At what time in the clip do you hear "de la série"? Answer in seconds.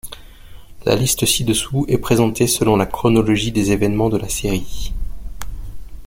4.09-4.93